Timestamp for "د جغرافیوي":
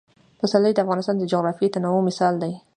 1.17-1.73